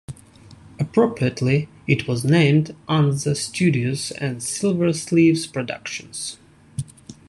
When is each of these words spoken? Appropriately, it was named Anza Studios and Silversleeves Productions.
Appropriately, 0.79 1.69
it 1.85 2.07
was 2.07 2.25
named 2.25 2.75
Anza 2.89 3.37
Studios 3.37 4.09
and 4.09 4.37
Silversleeves 4.41 5.45
Productions. 5.53 6.39